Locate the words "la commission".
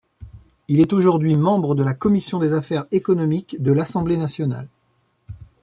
1.83-2.39